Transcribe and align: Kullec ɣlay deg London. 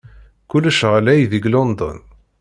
Kullec 0.49 0.79
ɣlay 0.93 1.21
deg 1.31 1.43
London. 1.53 1.97